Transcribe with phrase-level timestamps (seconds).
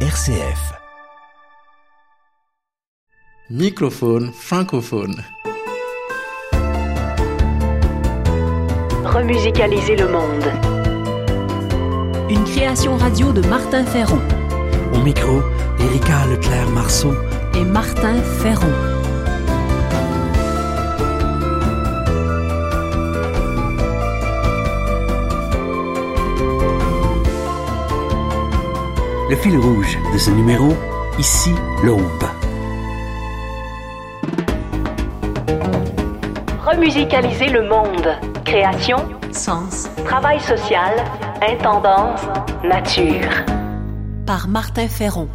[0.00, 0.74] RCF.
[3.50, 5.24] Microphone francophone.
[9.04, 10.44] Remusicaliser le monde.
[12.28, 14.20] Une création radio de Martin Ferron
[14.94, 15.40] Au micro,
[15.80, 17.14] Erika Leclerc-Marceau.
[17.54, 18.95] et Martin Ferron.
[29.28, 30.68] Le fil rouge de ce numéro,
[31.18, 31.50] ici
[31.82, 32.24] l'aube.
[36.64, 38.08] Remusicaliser le monde.
[38.44, 38.98] Création,
[39.32, 40.94] Sens travail social,
[41.42, 42.22] intendance,
[42.64, 43.28] nature.
[44.26, 45.28] par Martin Ferron.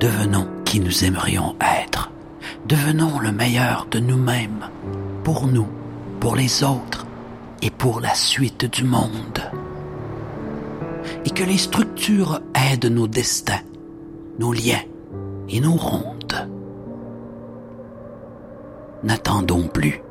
[0.00, 2.10] Devenons qui nous aimerions être.
[2.66, 4.68] Devenons le meilleur de nous-mêmes.
[5.24, 5.66] Pour nous,
[6.20, 7.06] pour les autres
[7.62, 9.42] et pour la suite du monde.
[11.24, 13.62] Et que les structures aident nos destins,
[14.38, 14.82] nos liens
[15.48, 16.48] et nos rondes.
[19.02, 20.02] N'attendons plus,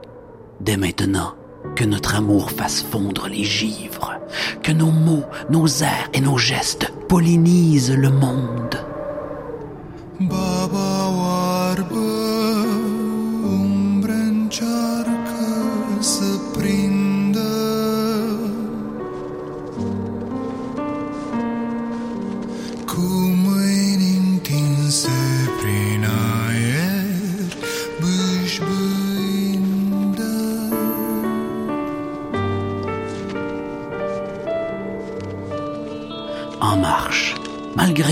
[0.62, 1.34] dès maintenant,
[1.76, 4.14] que notre amour fasse fondre les givres,
[4.64, 8.78] que nos mots, nos airs et nos gestes pollinisent le monde.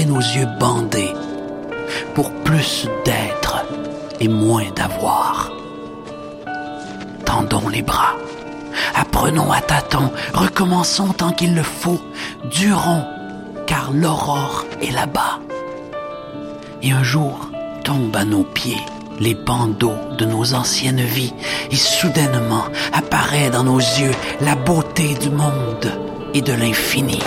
[0.06, 1.14] Nos yeux bandés,
[2.14, 3.66] pour plus d'être
[4.20, 5.52] et moins d'avoir.
[7.26, 8.16] Tendons les bras,
[8.96, 12.02] apprenons à tâtons, recommençons tant qu'il le faut,
[12.46, 13.06] durons,
[13.66, 15.40] car l'aurore est là-bas.
[16.82, 17.50] Et un jour
[17.84, 18.82] tombent à nos pieds
[19.20, 21.34] les bandeaux de nos anciennes vies,
[21.72, 25.92] et soudainement apparaît dans nos yeux la beauté du monde
[26.34, 27.20] et de l'infini.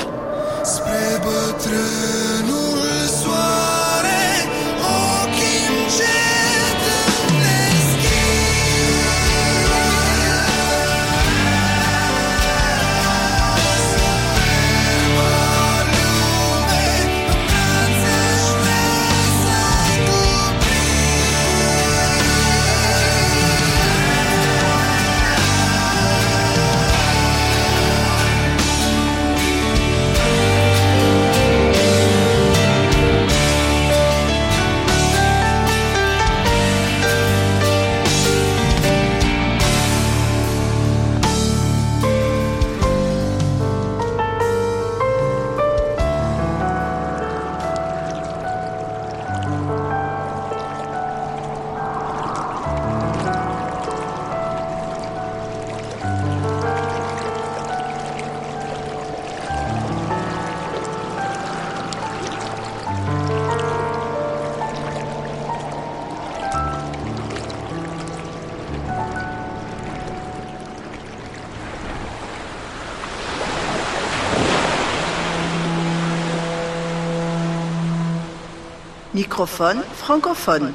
[79.18, 80.72] Microphone francophone.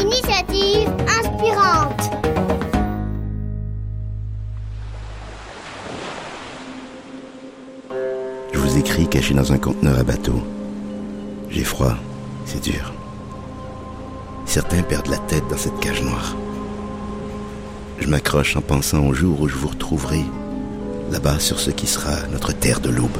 [0.00, 2.10] Initiative inspirante.
[8.52, 10.42] Je vous écris caché dans un conteneur à bateau.
[11.50, 11.94] J'ai froid,
[12.46, 12.92] c'est dur.
[14.44, 16.34] Certains perdent la tête dans cette cage noire.
[18.00, 20.24] Je m'accroche en pensant au jour où je vous retrouverai,
[21.12, 23.18] là-bas sur ce qui sera notre terre de l'aube.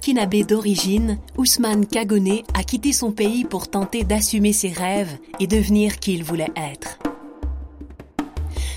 [0.00, 5.98] Burkinabé d'origine, Ousmane Kagone a quitté son pays pour tenter d'assumer ses rêves et devenir
[5.98, 6.98] qui il voulait être.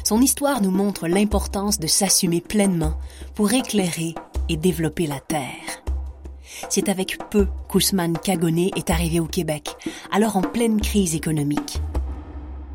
[0.03, 2.95] Son histoire nous montre l'importance de s'assumer pleinement
[3.35, 4.15] pour éclairer
[4.49, 5.85] et développer la terre.
[6.67, 9.77] C'est avec peu qu'Ousmane Kagone est arrivé au Québec,
[10.11, 11.79] alors en pleine crise économique.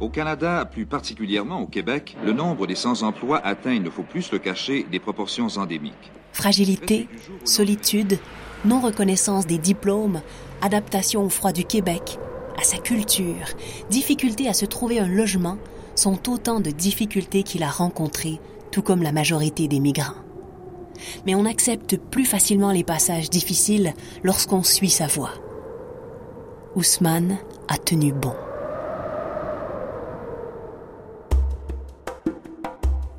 [0.00, 4.30] Au Canada, plus particulièrement au Québec, le nombre des sans-emploi atteint, il ne faut plus
[4.30, 6.12] le cacher, des proportions endémiques.
[6.32, 7.08] Fragilité,
[7.44, 8.18] solitude,
[8.64, 10.20] non-reconnaissance des diplômes,
[10.62, 12.18] adaptation au froid du Québec,
[12.58, 13.46] à sa culture,
[13.90, 15.58] difficulté à se trouver un logement
[15.96, 18.40] sont autant de difficultés qu'il a rencontrées,
[18.70, 20.14] tout comme la majorité des migrants.
[21.26, 25.32] Mais on accepte plus facilement les passages difficiles lorsqu'on suit sa voie.
[26.76, 28.34] Ousmane a tenu bon.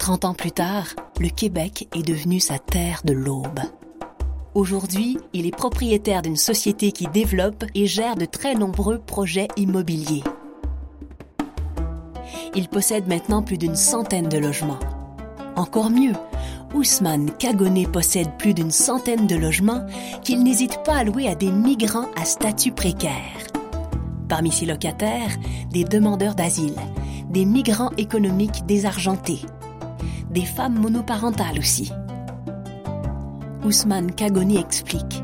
[0.10, 0.88] 30 ans plus tard,
[1.20, 3.60] le Québec est devenu sa terre de l'aube.
[4.56, 10.24] Aujourd'hui, il est propriétaire d'une société qui développe et gère de très nombreux projets immobiliers.
[12.56, 14.80] Il possède maintenant plus d'une centaine de logements.
[15.56, 16.16] Encore mieux,
[16.74, 19.86] Ousmane Kagoné possède plus d'une centaine de logements
[20.24, 23.46] qu'il n'hésite pas à louer à des migrants à statut précaire.
[24.28, 25.38] Parmi ses locataires,
[25.70, 26.80] des demandeurs d'asile,
[27.30, 29.42] des migrants économiques désargentés,
[30.30, 31.92] des femmes monoparentales aussi.
[33.64, 35.24] Ousmane Kagoni explique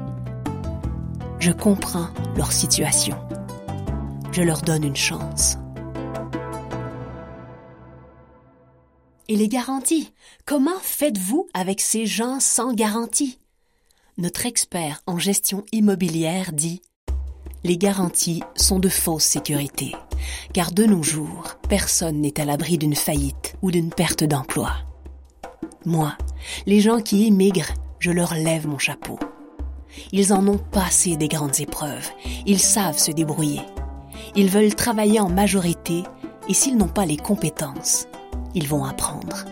[1.40, 3.18] Je comprends leur situation.
[4.32, 5.58] Je leur donne une chance.
[9.28, 10.12] Et les garanties
[10.46, 13.40] Comment faites-vous avec ces gens sans garantie?
[14.18, 16.82] Notre expert en gestion immobilière dit
[17.64, 19.96] Les garanties sont de fausses sécurités,
[20.54, 24.85] car de nos jours, personne n'est à l'abri d'une faillite ou d'une perte d'emploi.
[25.86, 26.14] Moi,
[26.66, 29.20] les gens qui immigrent, je leur lève mon chapeau.
[30.12, 32.10] Ils en ont passé des grandes épreuves,
[32.48, 33.62] ils savent se débrouiller.
[34.36, 36.04] Ils veulent travailler en majorité
[36.50, 38.08] et s'ils n'ont pas les compétences,
[38.56, 39.46] ils vont apprendre.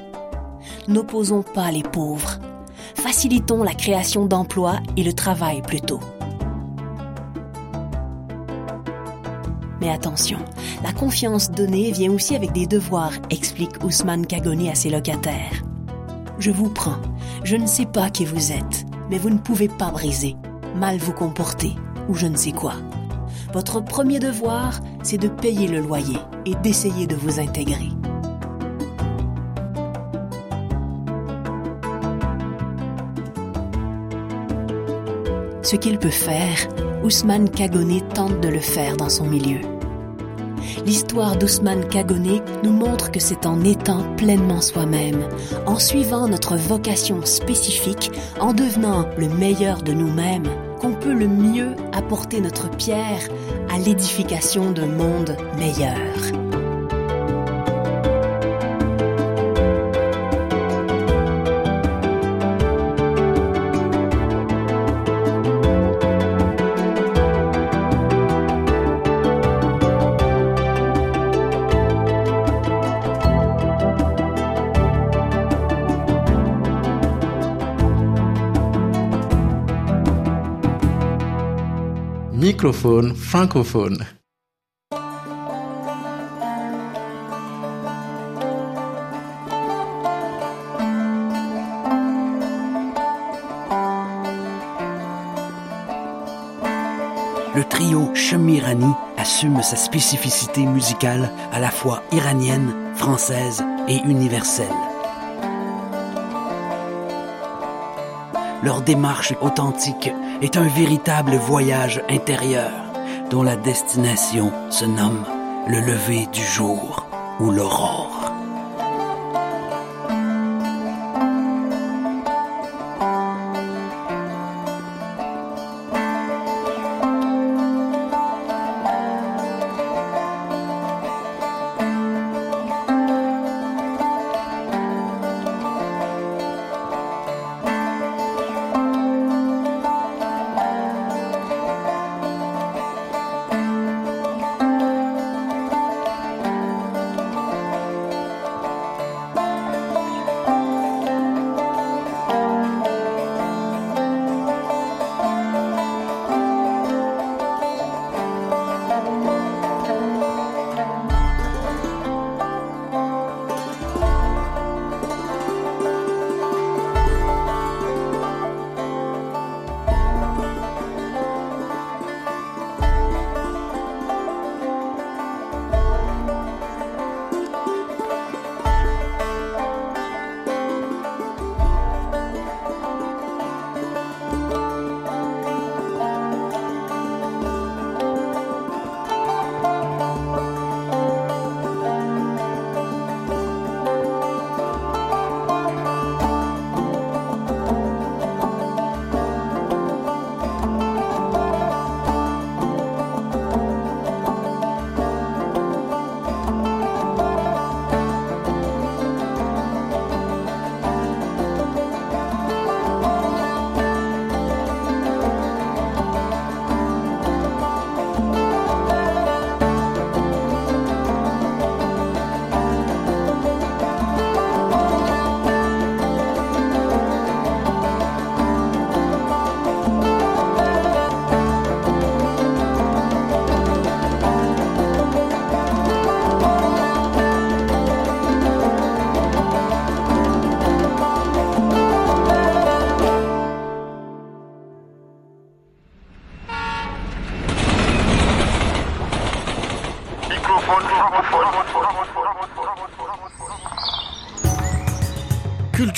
[0.87, 2.39] N'opposons pas les pauvres.
[2.95, 5.99] Facilitons la création d'emplois et le travail plutôt.
[9.81, 10.39] Mais attention,
[10.83, 15.63] la confiance donnée vient aussi avec des devoirs, explique Ousmane Kagoni à ses locataires.
[16.43, 16.97] Je vous prends,
[17.45, 20.35] je ne sais pas qui vous êtes, mais vous ne pouvez pas briser,
[20.75, 21.71] mal vous comporter
[22.09, 22.73] ou je ne sais quoi.
[23.53, 27.87] Votre premier devoir, c'est de payer le loyer et d'essayer de vous intégrer.
[35.61, 36.67] Ce qu'il peut faire,
[37.05, 39.61] Ousmane Kagoné tente de le faire dans son milieu.
[40.85, 45.27] L'histoire d'Ousmane Kagoné nous montre que c'est en étant pleinement soi-même,
[45.65, 50.49] en suivant notre vocation spécifique, en devenant le meilleur de nous-mêmes,
[50.81, 53.29] qu'on peut le mieux apporter notre pierre
[53.73, 56.42] à l'édification d'un monde meilleur.
[82.71, 84.05] Francophone.
[97.55, 98.85] Le trio Chemirani
[99.17, 104.92] assume sa spécificité musicale à la fois iranienne, française et universelle.
[108.63, 110.09] Leur démarche authentique
[110.41, 112.71] est un véritable voyage intérieur
[113.29, 115.25] dont la destination se nomme
[115.67, 117.05] le lever du jour
[117.41, 118.12] ou l'aurore.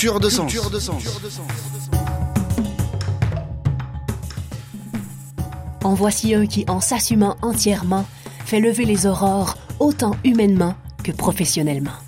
[0.06, 1.20] Culture de sens.
[5.82, 8.04] En voici un qui, en s'assumant entièrement,
[8.44, 11.98] fait lever les aurores autant humainement que professionnellement.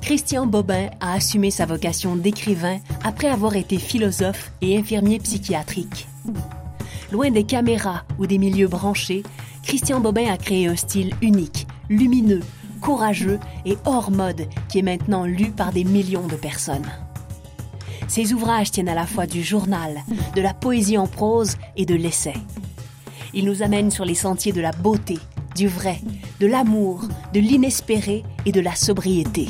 [0.00, 6.08] Christian Bobin a assumé sa vocation d'écrivain après avoir été philosophe et infirmier psychiatrique.
[7.12, 9.22] Loin des caméras ou des milieux branchés,
[9.62, 12.42] Christian Bobin a créé un style unique, lumineux,
[12.80, 16.90] courageux et hors mode qui est maintenant lu par des millions de personnes.
[18.12, 20.02] Ses ouvrages tiennent à la fois du journal,
[20.36, 22.34] de la poésie en prose et de l'essai.
[23.32, 25.18] Il nous amène sur les sentiers de la beauté,
[25.56, 25.98] du vrai,
[26.38, 29.48] de l'amour, de l'inespéré et de la sobriété.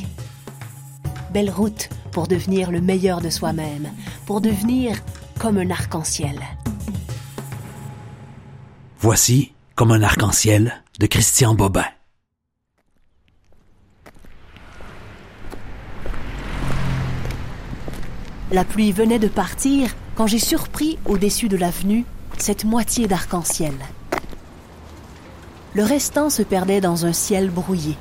[1.33, 3.90] Belle route pour devenir le meilleur de soi-même,
[4.26, 4.97] pour devenir
[5.40, 6.38] comme un arc-en-ciel.
[9.00, 11.87] Voici Comme un arc-en-ciel de Christian Bobin.
[18.52, 22.04] La pluie venait de partir quand j'ai surpris au-dessus de l'avenue
[22.37, 23.73] cette moitié d'arc-en-ciel.
[25.73, 27.97] Le restant se perdait dans un ciel brouillé.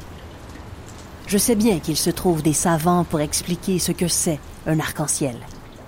[1.28, 5.38] Je sais bien qu'il se trouve des savants pour expliquer ce que c'est un arc-en-ciel.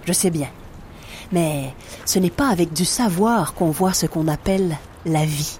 [0.05, 0.47] Je sais bien.
[1.33, 1.73] Mais
[2.05, 5.59] ce n'est pas avec du savoir qu'on voit ce qu'on appelle la vie.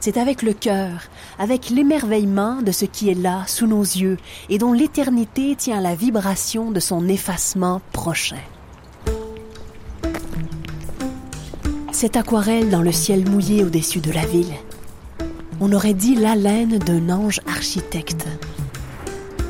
[0.00, 1.02] C'est avec le cœur,
[1.38, 4.16] avec l'émerveillement de ce qui est là sous nos yeux
[4.48, 8.40] et dont l'éternité tient la vibration de son effacement prochain.
[11.92, 14.54] Cette aquarelle dans le ciel mouillé au-dessus de la ville.
[15.60, 18.26] On aurait dit l'haleine d'un ange architecte.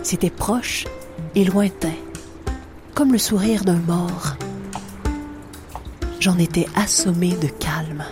[0.02, 0.84] C'était proche
[1.36, 1.94] et lointain,
[2.94, 4.34] comme le sourire d'un mort.
[6.18, 8.04] J'en étais assommé de calme.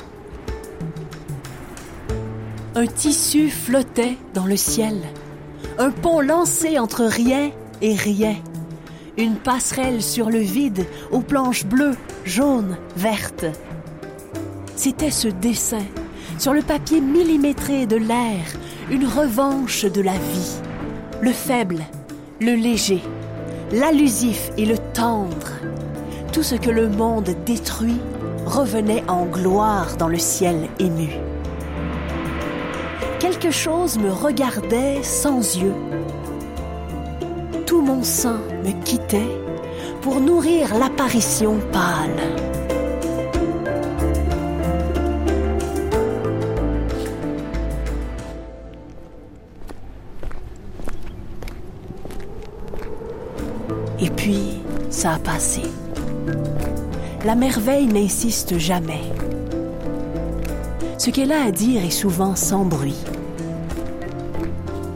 [2.81, 4.95] Un tissu flottait dans le ciel,
[5.79, 7.51] un pont lancé entre rien
[7.83, 8.37] et rien,
[9.17, 13.47] une passerelle sur le vide aux planches bleues, jaunes, vertes.
[14.77, 15.83] C'était ce dessin,
[16.39, 18.45] sur le papier millimétré de l'air,
[18.93, 20.61] une revanche de la vie.
[21.21, 21.85] Le faible,
[22.41, 23.03] le léger,
[23.73, 25.51] l'allusif et le tendre.
[26.33, 27.99] Tout ce que le monde détruit
[28.47, 31.09] revenait en gloire dans le ciel ému.
[33.21, 35.75] Quelque chose me regardait sans yeux.
[37.67, 39.37] Tout mon sang me quittait
[40.03, 42.11] pour nourrir l'apparition pâle.
[54.01, 55.63] Et puis, ça a passé.
[57.25, 59.03] La merveille n'insiste jamais.
[61.09, 63.03] Ce qu'elle a à dire est souvent sans bruit.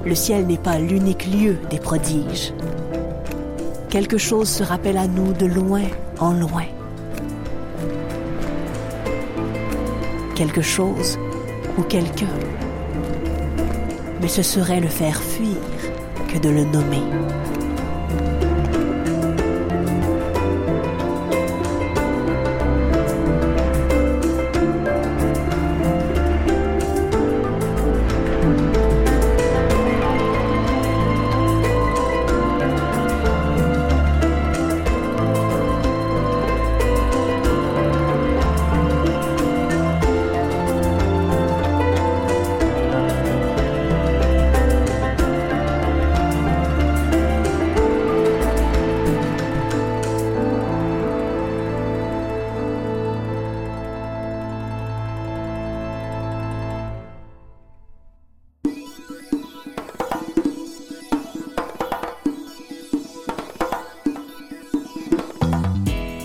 [0.05, 2.53] Le ciel n'est pas l'unique lieu des prodiges.
[3.89, 5.85] Quelque chose se rappelle à nous de loin
[6.19, 6.67] en loin.
[10.35, 11.19] Quelque chose
[11.79, 12.37] ou quelqu'un.
[14.21, 15.57] Mais ce serait le faire fuir
[16.29, 17.42] que de le nommer.